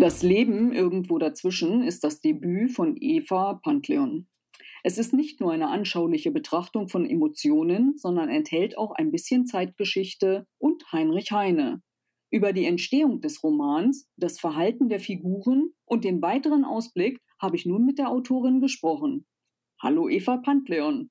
[0.00, 4.26] Das Leben irgendwo dazwischen ist das Debüt von Eva Pantleon.
[4.82, 10.46] Es ist nicht nur eine anschauliche Betrachtung von Emotionen, sondern enthält auch ein bisschen Zeitgeschichte
[10.56, 11.82] und Heinrich Heine.
[12.30, 17.66] Über die Entstehung des Romans, das Verhalten der Figuren und den weiteren Ausblick habe ich
[17.66, 19.26] nun mit der Autorin gesprochen.
[19.82, 21.10] Hallo Eva Pantleon.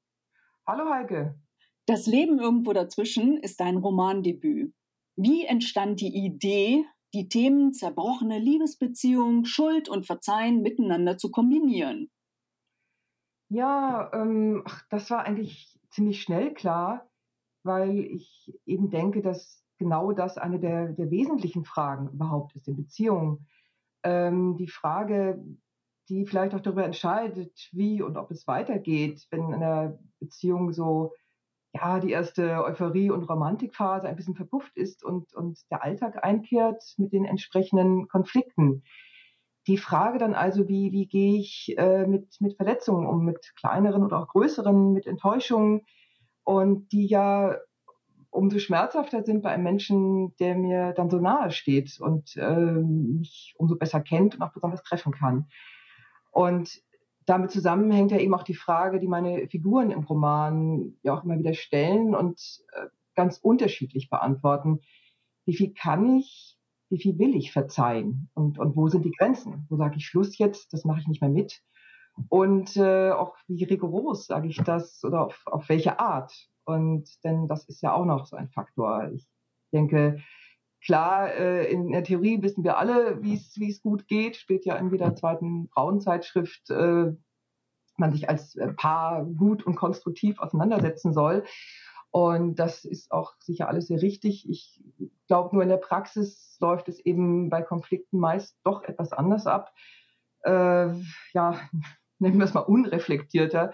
[0.65, 1.39] Hallo Heike.
[1.85, 4.73] Das Leben irgendwo dazwischen ist dein Romandebüt.
[5.15, 12.09] Wie entstand die Idee, die Themen zerbrochene Liebesbeziehung, Schuld und Verzeihen miteinander zu kombinieren?
[13.49, 17.09] Ja, ähm, ach, das war eigentlich ziemlich schnell klar,
[17.63, 22.75] weil ich eben denke, dass genau das eine der, der wesentlichen Fragen überhaupt ist in
[22.75, 23.47] Beziehungen.
[24.03, 25.43] Ähm, die Frage,
[26.09, 31.13] die vielleicht auch darüber entscheidet, wie und ob es weitergeht, wenn in einer Beziehung so
[31.73, 36.83] ja, die erste Euphorie- und Romantikphase ein bisschen verpufft ist und, und der Alltag einkehrt
[36.97, 38.83] mit den entsprechenden Konflikten.
[39.67, 44.03] Die Frage dann also, wie, wie gehe ich äh, mit, mit Verletzungen um, mit kleineren
[44.03, 45.81] oder auch größeren, mit Enttäuschungen
[46.43, 47.55] und die ja
[48.31, 53.53] umso schmerzhafter sind bei einem Menschen, der mir dann so nahe steht und äh, mich
[53.57, 55.47] umso besser kennt und auch besonders treffen kann.
[56.31, 56.81] Und
[57.29, 61.37] damit zusammenhängt ja eben auch die Frage, die meine Figuren im Roman ja auch immer
[61.37, 62.41] wieder stellen und
[62.73, 64.79] äh, ganz unterschiedlich beantworten.
[65.45, 66.57] Wie viel kann ich,
[66.89, 69.67] wie viel will ich verzeihen und, und wo sind die Grenzen?
[69.69, 71.61] Wo sage ich Schluss jetzt, das mache ich nicht mehr mit?
[72.29, 76.33] Und äh, auch wie rigoros sage ich das oder auf, auf welche Art?
[76.65, 79.11] Und denn das ist ja auch noch so ein Faktor.
[79.13, 79.27] Ich
[79.71, 80.19] denke,
[80.83, 84.35] klar, äh, in der Theorie wissen wir alle, wie es gut geht.
[84.35, 87.13] Steht ja in jeder zweiten Frauenzeitschrift, äh,
[87.97, 91.43] man sich als äh, Paar gut und konstruktiv auseinandersetzen soll.
[92.11, 94.49] Und das ist auch sicher alles sehr richtig.
[94.49, 94.81] Ich
[95.27, 99.71] glaube, nur in der Praxis läuft es eben bei Konflikten meist doch etwas anders ab.
[100.43, 100.89] Äh,
[101.33, 101.59] ja,
[102.19, 103.73] nennen wir es mal unreflektierter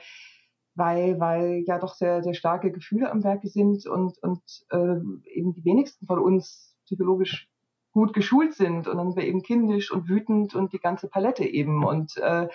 [0.75, 4.97] weil, weil ja doch sehr, sehr starke Gefühle am Werke sind und, und äh,
[5.33, 7.49] eben die wenigsten von uns psychologisch
[7.91, 11.45] gut geschult sind und dann sind wir eben kindisch und wütend und die ganze Palette
[11.45, 11.85] eben.
[11.85, 12.49] Und äh,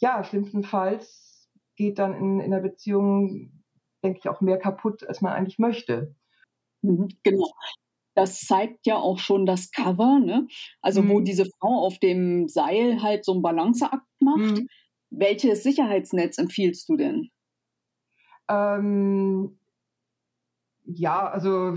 [0.00, 3.64] ja, schlimmstenfalls geht dann in, in der Beziehung,
[4.04, 6.14] denke ich, auch mehr kaputt, als man eigentlich möchte.
[6.82, 7.50] Mhm, genau.
[8.14, 10.46] Das zeigt ja auch schon das Cover, ne?
[10.82, 11.08] Also, mhm.
[11.08, 14.58] wo diese Frau auf dem Seil halt so einen Balanceakt macht.
[14.58, 14.68] Mhm.
[15.08, 17.30] Welches Sicherheitsnetz empfiehlst du denn?
[18.48, 19.58] Ähm,
[20.84, 21.76] ja, also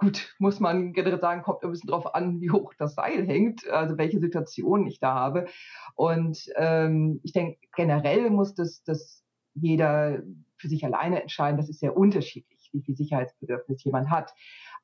[0.00, 3.68] gut, muss man generell sagen, kommt ein bisschen drauf an, wie hoch das Seil hängt,
[3.68, 5.46] also welche Situation ich da habe.
[5.94, 9.22] Und ähm, ich denke, generell muss das, das
[9.54, 10.22] jeder
[10.56, 11.58] für sich alleine entscheiden.
[11.58, 14.34] Das ist sehr unterschiedlich, wie viel Sicherheitsbedürfnis jemand hat.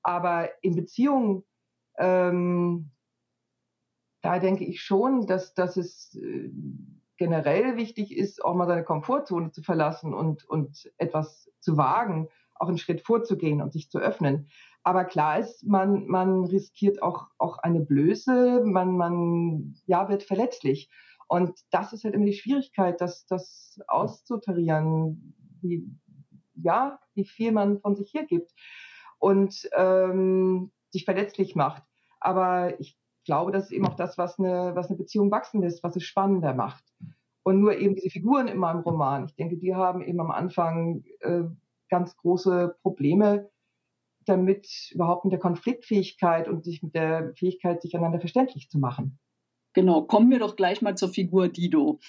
[0.03, 1.45] Aber in Beziehungen,
[1.99, 2.91] ähm,
[4.21, 6.51] da denke ich schon, dass, dass es äh,
[7.17, 12.69] generell wichtig ist, auch mal seine Komfortzone zu verlassen und, und etwas zu wagen, auch
[12.69, 14.49] einen Schritt vorzugehen und sich zu öffnen.
[14.83, 20.91] Aber klar ist, man, man riskiert auch, auch eine Blöße, man, man ja, wird verletzlich.
[21.29, 25.91] Und das ist halt immer die Schwierigkeit, das, das auszutarieren, wie,
[26.55, 28.53] ja, wie viel man von sich hergibt
[29.19, 31.83] und ähm, sich verletzlich macht.
[32.21, 35.83] Aber ich glaube, das ist eben auch das, was eine, was eine Beziehung wachsen lässt,
[35.83, 36.85] was es spannender macht.
[37.43, 41.05] Und nur eben diese Figuren in meinem Roman, ich denke, die haben eben am Anfang
[41.21, 41.43] äh,
[41.89, 43.51] ganz große Probleme
[44.27, 49.19] damit, überhaupt mit der Konfliktfähigkeit und sich mit der Fähigkeit, sich einander verständlich zu machen.
[49.73, 52.01] Genau, kommen wir doch gleich mal zur Figur Dido,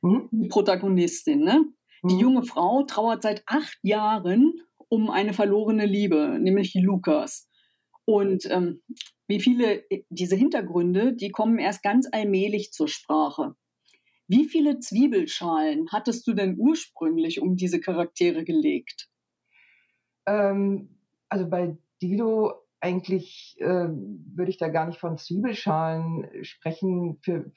[0.00, 0.28] mhm.
[0.30, 1.40] die Protagonistin.
[1.40, 1.64] Ne?
[2.04, 2.20] Die mhm.
[2.20, 7.48] junge Frau trauert seit acht Jahren um eine verlorene Liebe, nämlich Lukas.
[8.04, 8.82] Und ähm,
[9.26, 13.56] wie viele, äh, diese Hintergründe, die kommen erst ganz allmählich zur Sprache.
[14.28, 19.08] Wie viele Zwiebelschalen hattest du denn ursprünglich um diese Charaktere gelegt?
[20.26, 27.18] Ähm, also bei Dido eigentlich äh, würde ich da gar nicht von Zwiebelschalen sprechen.
[27.22, 27.50] Für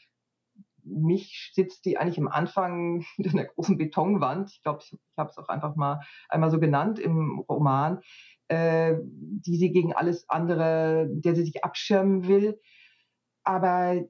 [0.83, 4.51] mich sitzt die eigentlich am Anfang in einer großen Betonwand.
[4.51, 8.01] Ich glaube, ich, ich habe es auch einfach mal einmal so genannt im Roman
[8.50, 12.60] äh, die sie gegen alles andere, der sie sich abschirmen will.
[13.44, 14.04] Aber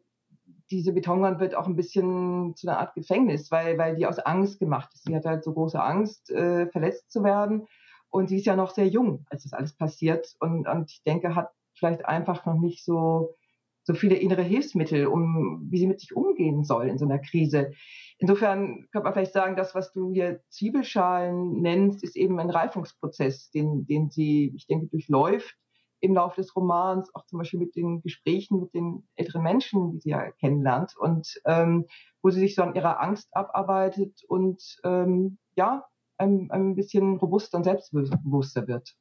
[0.72, 4.60] diese Betonwand wird auch ein bisschen zu einer Art Gefängnis, weil, weil die aus Angst
[4.60, 5.06] gemacht ist.
[5.06, 7.68] Sie hat halt so große Angst, äh, verletzt zu werden.
[8.10, 10.36] Und sie ist ja noch sehr jung, als das alles passiert.
[10.40, 13.36] Und, und ich denke, hat vielleicht einfach noch nicht so,
[13.84, 17.72] so viele innere Hilfsmittel, um wie sie mit sich umgehen soll in so einer Krise.
[18.18, 23.50] Insofern könnte man vielleicht sagen, das, was du hier Zwiebelschalen nennst, ist eben ein Reifungsprozess,
[23.52, 25.56] den, den sie, ich denke, durchläuft
[26.02, 30.00] im Laufe des Romans, auch zum Beispiel mit den Gesprächen mit den älteren Menschen, die
[30.00, 31.86] sie ja kennenlernt und ähm,
[32.22, 35.86] wo sie sich so an ihrer Angst abarbeitet und ähm, ja,
[36.20, 38.96] ein, ein bisschen robuster und selbstbewusster wird.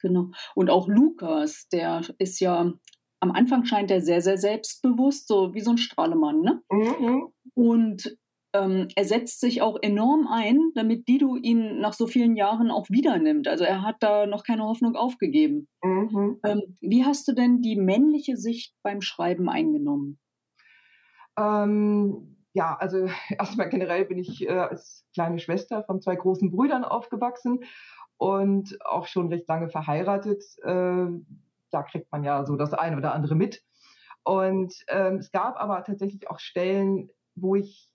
[0.00, 0.30] Genau.
[0.54, 2.72] Und auch Lukas, der ist ja
[3.20, 6.60] am Anfang scheint er sehr, sehr selbstbewusst, so wie so ein Strahlemann, ne?
[6.72, 7.28] Mhm.
[7.54, 8.18] Und
[8.52, 12.90] ähm, er setzt sich auch enorm ein, damit Dido ihn nach so vielen Jahren auch
[12.90, 13.46] wieder nimmt.
[13.46, 15.68] Also er hat da noch keine Hoffnung aufgegeben.
[15.84, 16.40] Mhm.
[16.44, 20.18] Ähm, wie hast du denn die männliche Sicht beim Schreiben eingenommen?
[21.38, 23.08] Ähm, ja, also
[23.38, 27.64] erstmal generell bin ich äh, als kleine Schwester von zwei großen Brüdern aufgewachsen
[28.16, 30.42] und auch schon recht lange verheiratet.
[30.62, 31.06] Äh,
[31.70, 33.62] da kriegt man ja so das eine oder andere mit.
[34.24, 37.90] Und ähm, es gab aber tatsächlich auch Stellen, wo ich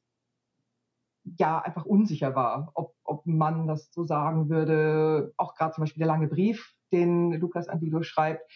[1.24, 5.34] ja einfach unsicher war, ob, ob Mann das so sagen würde.
[5.38, 8.50] Auch gerade zum Beispiel der lange Brief, den Lukas Andilo schreibt.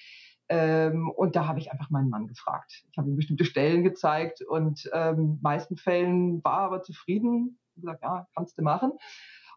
[0.52, 2.84] Ähm, und da habe ich einfach meinen Mann gefragt.
[2.92, 7.58] Ich habe ihm bestimmte Stellen gezeigt und ähm, meisten Fällen war er aber zufrieden.
[7.76, 8.92] Ich gesagt, ja, kannst du machen.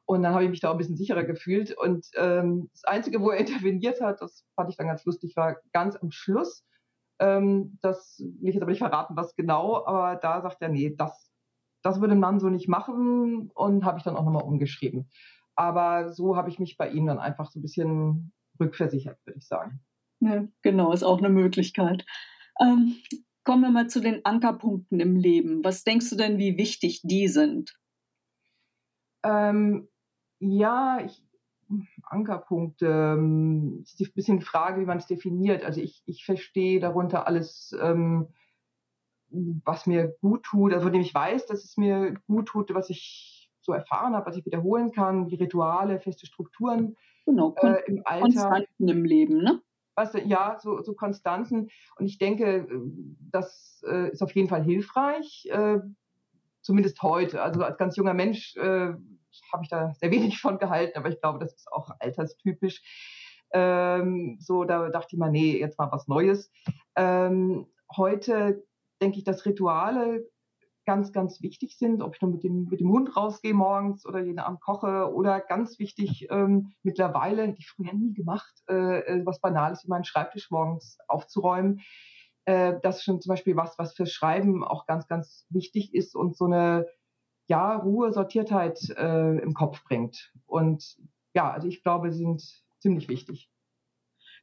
[0.07, 1.77] Und dann habe ich mich da auch ein bisschen sicherer gefühlt.
[1.77, 5.57] Und ähm, das Einzige, wo er interveniert hat, das fand ich dann ganz lustig, war
[5.73, 6.65] ganz am Schluss.
[7.19, 10.95] Ähm, das will ich jetzt aber nicht verraten, was genau, aber da sagt er, nee,
[10.97, 11.35] das
[11.85, 15.11] das würde ein Mann so nicht machen und habe ich dann auch nochmal umgeschrieben.
[15.55, 19.47] Aber so habe ich mich bei ihm dann einfach so ein bisschen rückversichert, würde ich
[19.47, 19.81] sagen.
[20.21, 22.05] Ja, genau, ist auch eine Möglichkeit.
[22.61, 22.97] Ähm,
[23.45, 25.63] kommen wir mal zu den Ankerpunkten im Leben.
[25.65, 27.79] Was denkst du denn, wie wichtig die sind?
[29.23, 29.89] Ähm,
[30.39, 31.23] ja, ich,
[32.05, 35.65] Ankerpunkte, ähm, ist ein bisschen die Frage, wie man es definiert.
[35.65, 38.29] Also ich, ich verstehe darunter alles ähm,
[39.65, 42.91] was mir gut tut, also von dem ich weiß, dass es mir gut tut, was
[42.91, 48.03] ich so erfahren habe, was ich wiederholen kann, wie Rituale, feste Strukturen genau, äh, im
[48.05, 48.23] Alter.
[48.23, 49.61] Konstanten im Leben, ne?
[49.95, 51.69] Also, ja, so, so Konstanten.
[51.97, 52.67] Und ich denke,
[53.31, 55.79] das äh, ist auf jeden Fall hilfreich, äh,
[56.63, 57.43] zumindest heute.
[57.43, 58.95] Also als ganz junger Mensch äh,
[59.53, 62.83] habe ich da sehr wenig von gehalten, aber ich glaube, das ist auch alterstypisch.
[63.53, 66.51] Ähm, so, da dachte ich mal, nee, jetzt mal was Neues.
[66.97, 68.65] Ähm, heute
[69.01, 70.27] denke ich, dass Rituale
[70.85, 74.21] ganz, ganz wichtig sind, ob ich nur mit dem, mit dem Hund rausgehe morgens oder
[74.21, 79.27] jeden Abend koche oder ganz wichtig ähm, mittlerweile, hätte ich früher nie gemacht, äh, äh,
[79.27, 81.81] was Banales wie meinen Schreibtisch morgens aufzuräumen.
[82.45, 86.15] Äh, das ist schon zum Beispiel was, was fürs Schreiben auch ganz, ganz wichtig ist
[86.15, 86.87] und so eine
[87.47, 90.33] ja, Ruhe, Sortiertheit äh, im Kopf bringt.
[90.47, 90.97] Und
[91.35, 92.43] ja, also ich glaube, sie sind
[92.79, 93.51] ziemlich wichtig.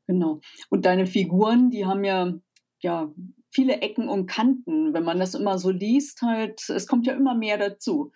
[0.07, 0.39] Genau.
[0.69, 2.33] Und deine Figuren, die haben ja
[2.81, 3.11] ja,
[3.51, 7.35] viele Ecken und Kanten, wenn man das immer so liest, halt, es kommt ja immer
[7.35, 8.11] mehr dazu.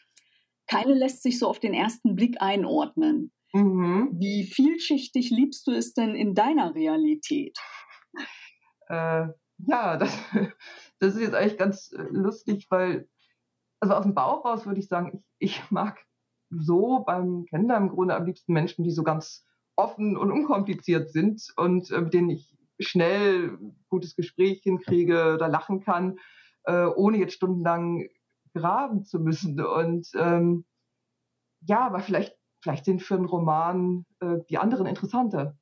[0.67, 3.31] Keine lässt sich so auf den ersten Blick einordnen.
[3.53, 4.09] Mhm.
[4.13, 7.57] Wie vielschichtig liebst du es denn in deiner Realität?
[8.87, 9.27] Äh,
[9.57, 10.17] ja, das,
[10.99, 13.07] das ist jetzt eigentlich ganz äh, lustig, weil,
[13.79, 16.05] also aus dem Bauch raus würde ich sagen, ich, ich mag
[16.49, 19.45] so beim Kennenlernen im Grunde am liebsten Menschen, die so ganz
[19.75, 23.57] offen und unkompliziert sind und äh, mit denen ich schnell
[23.89, 26.17] gutes Gespräch hinkriege oder lachen kann,
[26.63, 28.07] äh, ohne jetzt stundenlang
[28.53, 29.59] graben zu müssen.
[29.59, 30.65] Und ähm,
[31.61, 35.57] ja, aber vielleicht, vielleicht sind für einen Roman äh, die anderen interessanter.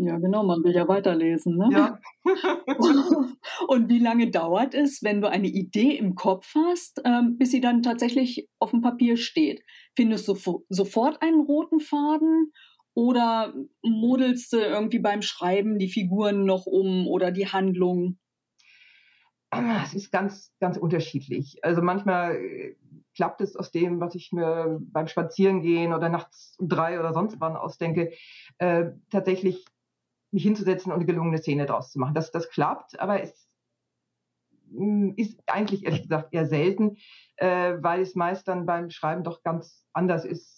[0.00, 1.56] Ja, genau, man will ja weiterlesen.
[1.56, 1.70] Ne?
[1.72, 1.98] Ja.
[3.66, 7.60] und wie lange dauert es, wenn du eine Idee im Kopf hast, ähm, bis sie
[7.60, 9.60] dann tatsächlich auf dem Papier steht?
[9.96, 10.36] Findest du
[10.68, 12.52] sofort einen roten Faden
[12.98, 18.18] oder modelst du irgendwie beim Schreiben die Figuren noch um oder die Handlung?
[19.50, 21.60] Ah, es ist ganz, ganz unterschiedlich.
[21.62, 22.74] Also manchmal äh,
[23.14, 27.36] klappt es aus dem, was ich mir beim Spazierengehen oder nachts um drei oder sonst
[27.38, 28.10] wann ausdenke,
[28.58, 29.64] äh, tatsächlich
[30.32, 32.14] mich hinzusetzen und eine gelungene Szene draus zu machen.
[32.14, 33.48] Das, das klappt, aber es
[34.72, 36.96] hm, ist eigentlich ehrlich gesagt eher selten,
[37.36, 40.57] äh, weil es meist dann beim Schreiben doch ganz anders ist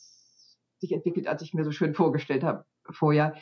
[0.80, 3.34] sich entwickelt, als ich mir so schön vorgestellt habe vorher.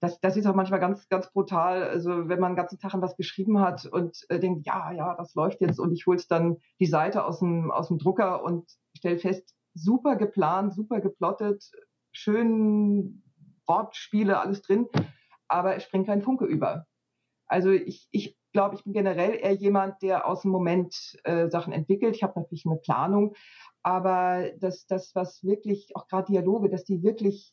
[0.00, 1.82] Das, das ist auch manchmal ganz, ganz brutal.
[1.82, 5.14] Also wenn man den ganzen Tag an was geschrieben hat und äh, denkt, ja, ja,
[5.16, 8.70] das läuft jetzt und ich hole dann die Seite aus dem, aus dem Drucker und
[8.96, 11.70] stelle fest, super geplant, super geplottet,
[12.12, 13.22] schön
[13.66, 14.86] Wortspiele, alles drin,
[15.48, 16.86] aber es springt kein Funke über.
[17.46, 21.74] Also ich, ich glaube, ich bin generell eher jemand, der aus dem Moment äh, Sachen
[21.74, 22.16] entwickelt.
[22.16, 23.34] Ich habe natürlich eine Planung,
[23.82, 27.52] aber dass das, was wirklich, auch gerade Dialoge, dass die wirklich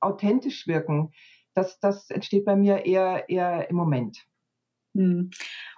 [0.00, 1.12] authentisch wirken,
[1.54, 4.26] das, das entsteht bei mir eher, eher im Moment.
[4.96, 5.30] Hm.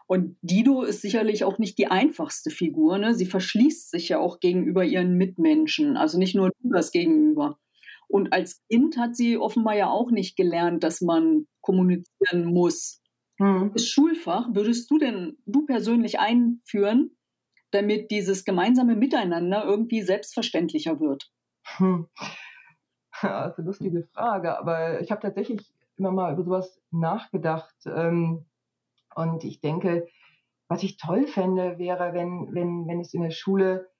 [0.06, 2.98] Und Dido ist sicherlich auch nicht die einfachste Figur.
[2.98, 3.14] Ne?
[3.14, 7.58] Sie verschließt sich ja auch gegenüber ihren Mitmenschen, also nicht nur das gegenüber.
[8.08, 12.99] Und als Kind hat sie offenbar ja auch nicht gelernt, dass man kommunizieren muss.
[13.40, 13.72] Mhm.
[13.72, 17.16] Das Schulfach würdest du denn, du persönlich einführen,
[17.70, 21.32] damit dieses gemeinsame Miteinander irgendwie selbstverständlicher wird?
[21.78, 22.06] Hm.
[23.22, 27.74] Ja, das ist eine lustige Frage, aber ich habe tatsächlich immer mal über sowas nachgedacht.
[27.86, 28.46] Ähm,
[29.14, 30.06] und ich denke,
[30.68, 33.90] was ich toll fände, wäre, wenn, wenn, wenn es in der Schule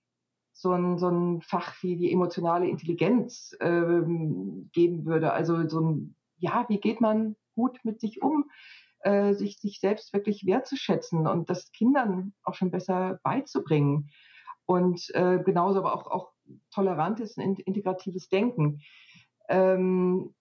[0.52, 5.32] so ein, so ein Fach wie die emotionale Intelligenz ähm, geben würde.
[5.32, 8.50] Also so ein, ja, wie geht man gut mit sich um,
[9.02, 14.11] äh, sich, sich selbst wirklich wertzuschätzen und das Kindern auch schon besser beizubringen.
[14.66, 16.33] Und äh, genauso aber auch, auch
[16.71, 18.80] tolerantes und integratives Denken.
[19.49, 20.35] Ähm,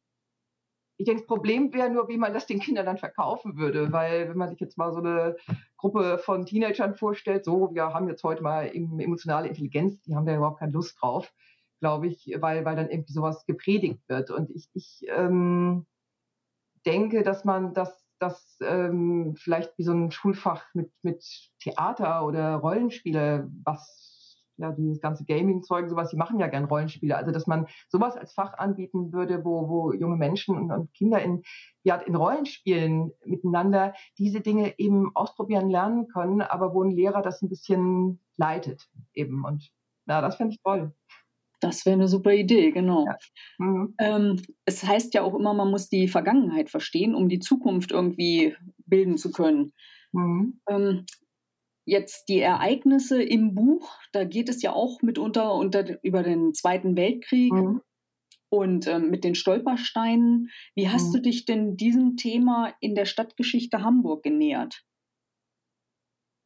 [1.00, 4.28] ich denke, das Problem wäre nur, wie man das den Kindern dann verkaufen würde, weil
[4.28, 5.38] wenn man sich jetzt mal so eine
[5.78, 10.36] Gruppe von Teenagern vorstellt, so, wir haben jetzt heute mal emotionale Intelligenz, die haben da
[10.36, 11.32] überhaupt keine Lust drauf,
[11.80, 14.30] glaube ich, weil, weil dann irgendwie sowas gepredigt wird.
[14.30, 15.86] Und ich, ich ähm,
[16.86, 21.24] denke, dass man das, das ähm, vielleicht wie so ein Schulfach mit, mit
[21.60, 24.10] Theater oder Rollenspiele, was
[24.60, 27.16] ja, dieses ganze Gaming-Zeug, sowas, die machen ja gern Rollenspiele.
[27.16, 31.22] Also, dass man sowas als Fach anbieten würde, wo, wo junge Menschen und, und Kinder
[31.22, 31.44] in,
[31.84, 37.42] ja, in Rollenspielen miteinander diese Dinge eben ausprobieren lernen können, aber wo ein Lehrer das
[37.42, 39.46] ein bisschen leitet eben.
[39.46, 39.72] Und
[40.08, 40.94] ja, das fände ich toll.
[41.60, 43.06] Das wäre eine super Idee, genau.
[43.06, 43.18] Ja.
[43.58, 43.96] Mhm.
[44.00, 48.56] Ähm, es heißt ja auch immer, man muss die Vergangenheit verstehen, um die Zukunft irgendwie
[48.86, 49.74] bilden zu können.
[50.14, 50.62] Mhm.
[50.70, 51.06] Ähm,
[51.86, 56.96] jetzt die Ereignisse im Buch, da geht es ja auch mitunter unter, über den Zweiten
[56.96, 57.82] Weltkrieg mhm.
[58.50, 60.50] und ähm, mit den Stolpersteinen.
[60.76, 61.14] Wie hast mhm.
[61.14, 64.84] du dich denn diesem Thema in der Stadtgeschichte Hamburg genähert?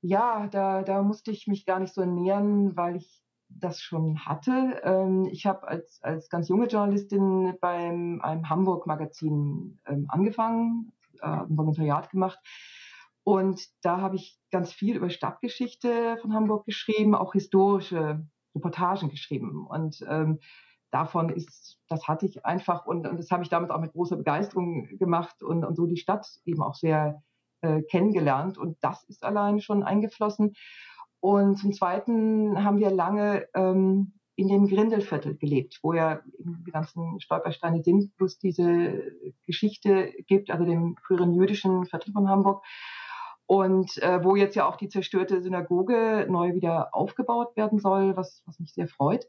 [0.01, 3.22] Ja, da, da musste ich mich gar nicht so nähern, weil ich
[3.59, 4.81] das schon hatte.
[4.83, 11.57] Ähm, ich habe als, als ganz junge Journalistin beim einem Hamburg-Magazin ähm, angefangen, äh, ein
[11.57, 12.39] Volontariat gemacht
[13.23, 19.65] und da habe ich ganz viel über Stadtgeschichte von Hamburg geschrieben, auch historische Reportagen geschrieben.
[19.65, 20.39] Und ähm,
[20.91, 24.17] davon ist, das hatte ich einfach und, und das habe ich damit auch mit großer
[24.17, 27.23] Begeisterung gemacht und, und so die Stadt eben auch sehr
[27.61, 28.57] äh, kennengelernt.
[28.57, 30.53] Und das ist allein schon eingeflossen.
[31.23, 37.21] Und zum Zweiten haben wir lange ähm, in dem Grindelviertel gelebt, wo ja die ganzen
[37.21, 39.01] Stolpersteine sind, plus diese
[39.47, 42.61] Geschichte gibt, also dem früheren jüdischen Viertel von Hamburg
[43.45, 48.43] und äh, wo jetzt ja auch die zerstörte Synagoge neu wieder aufgebaut werden soll, was,
[48.45, 49.25] was mich sehr freut.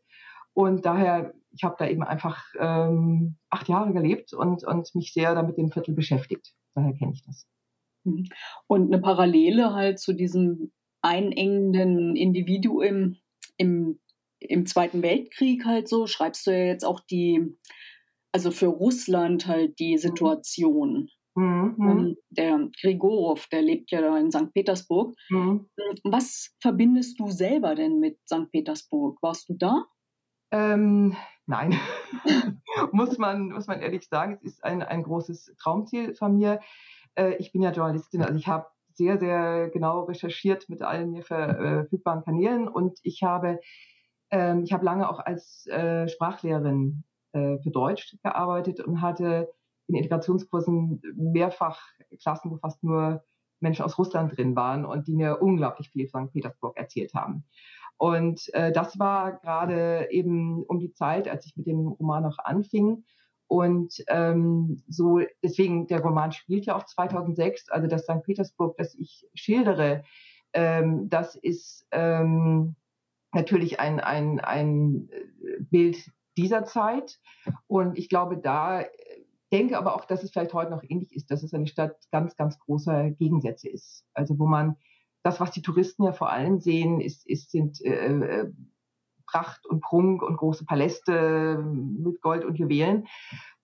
[0.53, 5.37] Und daher, ich habe da eben einfach ähm, acht Jahre gelebt und, und mich sehr
[5.37, 6.55] damit dem Viertel beschäftigt.
[6.75, 7.47] Daher kenne ich das.
[8.67, 10.73] Und eine Parallele halt zu diesem
[11.05, 13.17] einengenden Individuum
[13.59, 14.01] im,
[14.41, 17.57] im Zweiten Weltkrieg halt so, schreibst du ja jetzt auch die,
[18.33, 19.99] also für Russland halt die mhm.
[19.99, 21.11] Situation.
[21.37, 21.77] Mhm.
[21.81, 24.53] Ähm, der Grigorow, der lebt ja da in St.
[24.55, 25.15] Petersburg.
[25.31, 25.69] Mhm.
[26.05, 28.51] Was verbindest du selber denn mit St.
[28.51, 29.19] Petersburg?
[29.21, 29.85] Warst du da?
[30.53, 31.75] Ähm, nein,
[32.93, 34.39] muss, man, muss man ehrlich sagen.
[34.43, 36.61] Es ist ein, ein großes Traumziel von mir.
[37.17, 41.23] Äh, ich bin ja Journalistin, also ich habe sehr, sehr genau recherchiert mit allen mir
[41.23, 43.61] verfügbaren Kanälen und ich habe,
[44.31, 49.51] ähm, ich habe lange auch als äh, Sprachlehrerin äh, für Deutsch gearbeitet und hatte
[49.87, 51.81] in Integrationskursen mehrfach
[52.21, 53.23] Klassen, wo fast nur
[53.61, 56.33] Menschen aus Russland drin waren und die mir unglaublich viel von St.
[56.33, 57.45] Petersburg erzählt haben.
[57.97, 62.39] Und äh, das war gerade eben um die Zeit, als ich mit dem Roman noch
[62.39, 63.05] anfing.
[63.55, 68.25] Und ähm, so, deswegen, der Roman spielt ja auch 2006, also das St.
[68.25, 70.03] Petersburg, das ich schildere,
[70.55, 72.75] ähm, das ist ähm,
[73.33, 75.09] natürlich ein, ein, ein
[75.71, 77.21] Bild dieser Zeit.
[77.69, 78.83] Und ich glaube, da
[79.53, 82.35] denke aber auch, dass es vielleicht heute noch ähnlich ist, dass es eine Stadt ganz,
[82.35, 84.05] ganz großer Gegensätze ist.
[84.15, 84.75] Also wo man
[85.23, 88.53] das, was die Touristen ja vor allem sehen, ist, ist sind äh, äh
[89.35, 93.09] Pracht und Prunk und große Paläste mit Gold und Juwelen.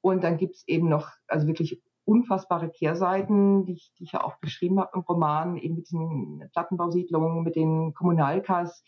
[0.00, 4.24] Und dann gibt es eben noch, also wirklich unfassbare Kehrseiten, die ich, die ich ja
[4.24, 8.82] auch beschrieben habe im Roman, eben mit diesen Plattenbausiedlungen, mit den Kommunalkas,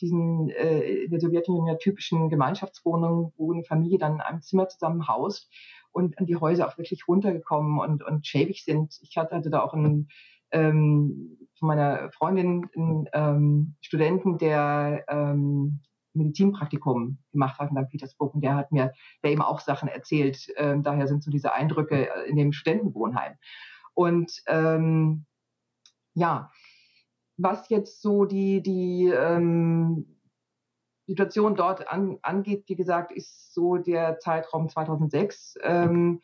[0.00, 4.68] diesen äh, in der Sowjetunion ja typischen Gemeinschaftswohnungen, wo eine Familie dann in einem Zimmer
[4.68, 5.50] zusammen haust
[5.90, 8.96] und die Häuser auch wirklich runtergekommen und, und schäbig sind.
[9.02, 10.08] Ich hatte, hatte da auch einen
[10.52, 15.80] ähm, von meiner Freundin einen ähm, Studenten, der ähm,
[16.18, 17.90] Medizinpraktikum gemacht hat in St.
[17.90, 20.48] Petersburg und der hat mir der eben auch Sachen erzählt.
[20.56, 23.34] Ähm, daher sind so diese Eindrücke in dem Studentenwohnheim.
[23.94, 25.24] Und ähm,
[26.14, 26.50] ja,
[27.36, 30.18] was jetzt so die, die ähm,
[31.06, 35.54] Situation dort an, angeht, wie gesagt, ist so der Zeitraum 2006.
[35.62, 36.20] Ähm,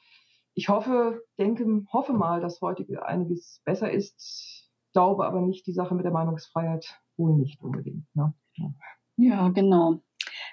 [0.54, 5.94] ich hoffe, denke, hoffe mal, dass heute einiges besser ist, glaube aber nicht, die Sache
[5.94, 8.06] mit der Meinungsfreiheit wohl nicht unbedingt.
[8.14, 8.34] Ne?
[8.54, 8.72] Ja.
[9.16, 10.02] Ja, genau.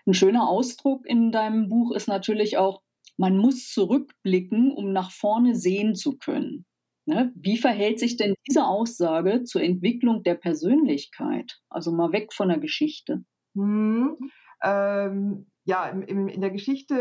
[0.06, 2.82] Ein schöner Ausdruck in deinem Buch ist natürlich auch,
[3.18, 6.66] man muss zurückblicken, um nach vorne sehen zu können.
[7.06, 7.32] Ne?
[7.36, 11.60] Wie verhält sich denn diese Aussage zur Entwicklung der Persönlichkeit?
[11.70, 13.24] Also mal weg von der Geschichte.
[13.56, 14.18] Hm,
[14.64, 16.96] ähm, ja, in, in, in, der Geschichte,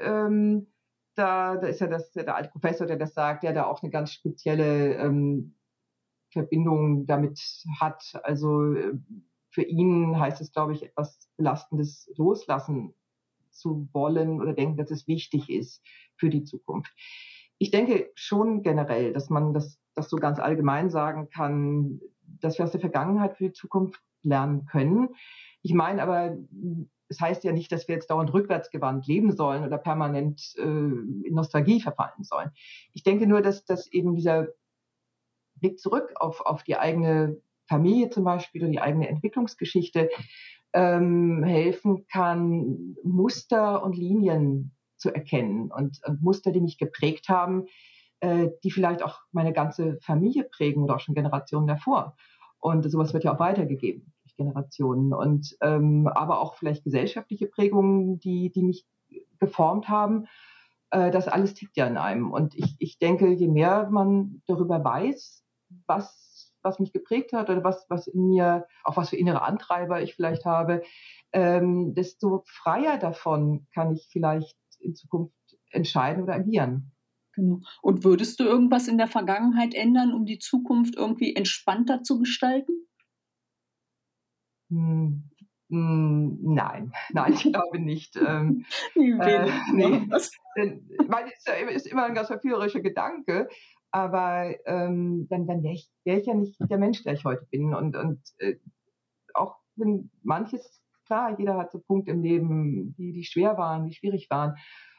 [0.00, 0.72] ähm,
[1.14, 3.90] da, da, ist ja das, der alte Professor, der das sagt, der da auch eine
[3.90, 5.56] ganz spezielle ähm,
[6.32, 7.40] Verbindung damit
[7.80, 8.02] hat.
[8.24, 8.92] Also äh,
[9.54, 12.92] für ihn heißt es, glaube ich, etwas Belastendes loslassen
[13.50, 15.80] zu wollen oder denken, dass es wichtig ist
[16.16, 16.92] für die Zukunft.
[17.58, 22.00] Ich denke schon generell, dass man das, das so ganz allgemein sagen kann,
[22.40, 25.10] dass wir aus der Vergangenheit für die Zukunft lernen können.
[25.62, 26.36] Ich meine aber,
[27.06, 31.32] es heißt ja nicht, dass wir jetzt dauernd rückwärtsgewandt leben sollen oder permanent äh, in
[31.32, 32.50] Nostalgie verfallen sollen.
[32.92, 34.48] Ich denke nur, dass, dass eben dieser
[35.54, 40.10] Blick zurück auf, auf die eigene Familie zum Beispiel oder die eigene Entwicklungsgeschichte
[40.72, 47.66] ähm, helfen kann, Muster und Linien zu erkennen und, und Muster, die mich geprägt haben,
[48.20, 52.16] äh, die vielleicht auch meine ganze Familie prägen oder auch schon Generationen davor.
[52.58, 55.12] Und sowas wird ja auch weitergegeben durch Generationen.
[55.12, 58.86] Und ähm, aber auch vielleicht gesellschaftliche Prägungen, die, die mich
[59.38, 60.26] geformt haben.
[60.90, 62.32] Äh, das alles tickt ja in einem.
[62.32, 65.44] Und ich, ich denke, je mehr man darüber weiß,
[65.86, 66.23] was
[66.64, 70.14] was mich geprägt hat oder was, was in mir, auch was für innere Antreiber ich
[70.14, 70.82] vielleicht habe,
[71.32, 75.34] ähm, desto freier davon kann ich vielleicht in Zukunft
[75.70, 76.92] entscheiden oder agieren.
[77.34, 77.60] Genau.
[77.82, 82.86] Und würdest du irgendwas in der Vergangenheit ändern, um die Zukunft irgendwie entspannter zu gestalten?
[84.70, 85.30] Hm,
[85.70, 88.16] hm, nein, nein, ich glaube nicht.
[88.16, 88.64] Ähm,
[88.94, 90.08] äh, nee.
[90.08, 91.32] Weil
[91.68, 93.48] es ist immer ein ganz verführerischer Gedanke,
[93.94, 97.46] aber ähm, dann, dann wäre ich, wär ich ja nicht der Mensch, der ich heute
[97.48, 97.74] bin.
[97.74, 98.56] Und, und äh,
[99.34, 103.94] auch wenn manches, klar, jeder hat so Punkte im Leben, die, die schwer waren, die
[103.94, 104.56] schwierig waren.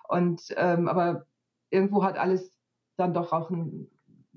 [0.07, 1.25] Und ähm, aber
[1.71, 2.57] irgendwo hat alles
[2.95, 3.91] dann doch auch einen,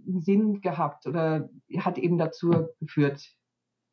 [0.05, 3.37] einen Sinn gehabt oder hat eben dazu geführt,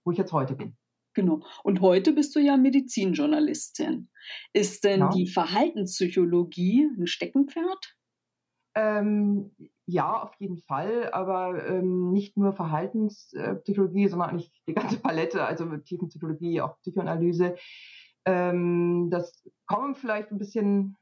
[0.03, 0.75] wo ich jetzt heute bin.
[1.13, 1.45] Genau.
[1.63, 4.09] Und heute bist du ja Medizinjournalistin.
[4.51, 5.09] Ist denn ja.
[5.09, 7.95] die Verhaltenspsychologie ein Steckenpferd?
[8.75, 9.51] Ähm,
[9.85, 15.65] ja, auf jeden Fall, aber ähm, nicht nur Verhaltenspsychologie, sondern eigentlich die ganze Palette, also
[15.77, 17.55] Tiefenpsychologie, auch Psychoanalyse.
[18.25, 20.97] Ähm, das kommt vielleicht ein bisschen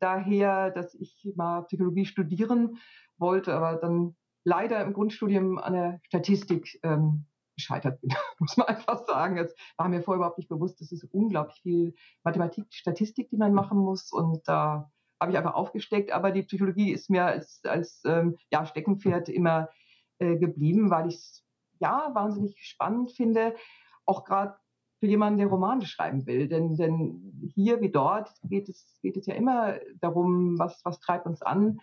[0.00, 2.78] daher, dass ich mal Psychologie studieren
[3.18, 9.06] wollte, aber dann leider im Grundstudium an der Statistik ähm, gescheitert bin, muss man einfach
[9.06, 9.36] sagen.
[9.38, 13.52] Es war mir vorher überhaupt nicht bewusst, es ist unglaublich viel Mathematik, Statistik, die man
[13.52, 14.90] machen muss und da
[15.22, 19.68] habe ich einfach aufgesteckt, aber die Psychologie ist mir als, als ähm, ja, Steckenpferd immer
[20.18, 21.44] äh, geblieben, weil ich es
[21.78, 23.54] ja wahnsinnig spannend finde,
[24.04, 24.56] auch gerade
[24.98, 26.48] für jemanden, der Romane schreiben will.
[26.48, 31.26] Denn, denn hier wie dort geht es, geht es ja immer darum, was, was treibt
[31.26, 31.80] uns an,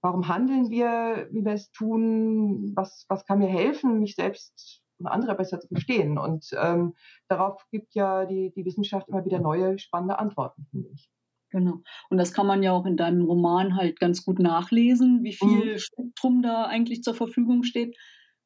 [0.00, 5.06] warum handeln wir, wie wir es tun, was, was kann mir helfen, mich selbst und
[5.06, 6.18] andere besser zu verstehen.
[6.18, 6.94] Und ähm,
[7.28, 11.10] darauf gibt ja die, die Wissenschaft immer wieder neue, spannende Antworten, finde ich.
[11.56, 11.80] Genau.
[12.10, 15.72] Und das kann man ja auch in deinem Roman halt ganz gut nachlesen, wie viel
[15.72, 15.78] mhm.
[15.78, 17.96] Spektrum da eigentlich zur Verfügung steht.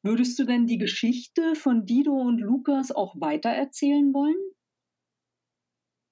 [0.01, 4.37] Würdest du denn die Geschichte von Dido und Lukas auch weitererzählen wollen?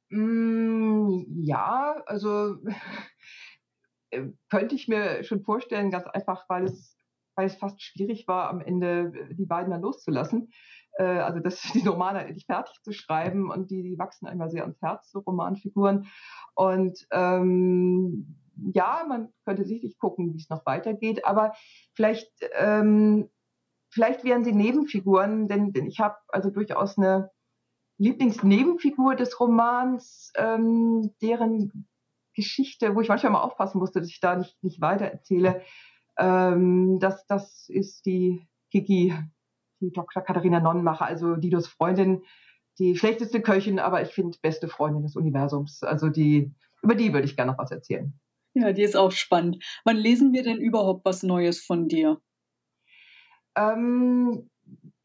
[0.10, 2.58] Mm, ja, also
[4.10, 6.98] äh, könnte ich mir schon vorstellen, ganz einfach, weil es,
[7.38, 10.52] weil es fast schwierig war, am Ende die beiden dann loszulassen.
[10.94, 14.64] Äh, also das, die Romane endlich fertig zu schreiben und die, die wachsen einmal sehr
[14.64, 16.08] ans Herz, so Romanfiguren.
[16.56, 18.36] Und ähm,
[18.74, 21.54] ja, man könnte sicherlich gucken, wie es noch weitergeht, aber
[21.94, 23.30] vielleicht, ähm,
[23.90, 27.32] vielleicht wären sie Nebenfiguren, denn, denn ich habe also durchaus eine
[27.98, 31.88] Lieblingsnebenfigur des Romans, ähm, deren
[32.34, 35.62] Geschichte, wo ich manchmal mal aufpassen musste, dass ich da nicht, nicht weiter erzähle.
[36.18, 39.14] Ähm, das, das ist die Kiki,
[39.82, 40.24] die Dr.
[40.24, 42.24] Katharina Nonnenmacher, also Didos Freundin,
[42.78, 45.84] die schlechteste Köchin, aber ich finde beste Freundin des Universums.
[45.84, 48.14] Also die, über die würde ich gerne noch was erzählen.
[48.54, 49.64] Ja, die ist auch spannend.
[49.84, 52.20] Wann lesen wir denn überhaupt was Neues von dir?
[53.56, 54.50] Ähm,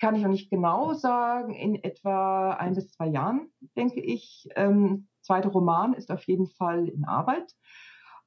[0.01, 1.55] kann ich noch nicht genau sagen.
[1.55, 4.49] In etwa ein bis zwei Jahren, denke ich.
[4.55, 7.55] Ähm, zweiter Roman ist auf jeden Fall in Arbeit.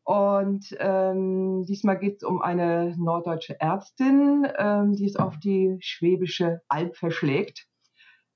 [0.07, 6.61] Und ähm, diesmal geht es um eine norddeutsche Ärztin, ähm, die es auf die schwäbische
[6.69, 7.67] Alb verschlägt.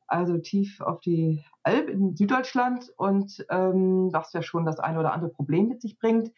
[0.08, 5.14] also tief auf die Alp in Süddeutschland und ähm, was ja schon das eine oder
[5.14, 6.32] andere Problem mit sich bringt.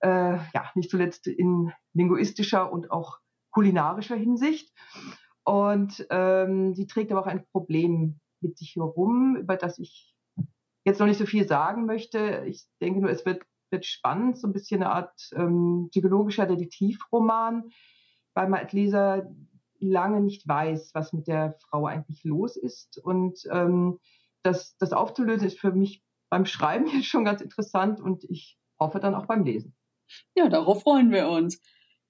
[0.00, 3.18] Äh, ja, nicht zuletzt in linguistischer und auch
[3.52, 4.70] kulinarischer Hinsicht.
[5.44, 10.14] Und ähm, sie trägt aber auch ein Problem mit sich herum, über das ich
[10.84, 12.44] jetzt noch nicht so viel sagen möchte.
[12.46, 17.70] Ich denke nur, es wird, wird spannend, so ein bisschen eine Art ähm, psychologischer Detektivroman,
[18.34, 19.30] weil man als Leser
[19.78, 22.98] lange nicht weiß, was mit der Frau eigentlich los ist.
[22.98, 23.98] Und ähm,
[24.42, 29.00] das, das aufzulösen ist für mich beim Schreiben jetzt schon ganz interessant und ich hoffe
[29.00, 29.74] dann auch beim Lesen.
[30.36, 31.60] Ja, darauf freuen wir uns.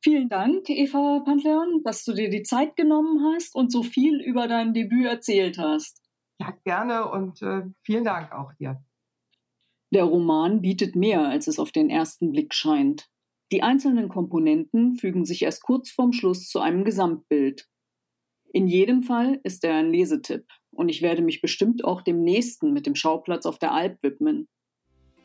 [0.02, 4.46] Vielen Dank, Eva Pantleon, dass du dir die Zeit genommen hast und so viel über
[4.46, 6.02] dein Debüt erzählt hast.
[6.38, 8.84] Ja, gerne und äh, vielen Dank auch dir.
[9.96, 13.08] Der Roman bietet mehr, als es auf den ersten Blick scheint.
[13.50, 17.66] Die einzelnen Komponenten fügen sich erst kurz vorm Schluss zu einem Gesamtbild.
[18.52, 22.74] In jedem Fall ist er ein Lesetipp und ich werde mich bestimmt auch dem nächsten
[22.74, 24.48] mit dem Schauplatz auf der Alp widmen.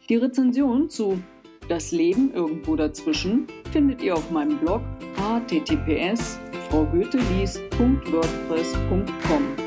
[0.08, 1.22] Die Rezension zu
[1.68, 4.84] Das Leben irgendwo dazwischen findet ihr auf meinem Blog
[5.18, 9.61] https fraugoetheliest.wordpress.com.